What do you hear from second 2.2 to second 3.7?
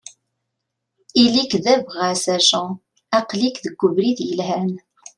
a Jean, aql-ik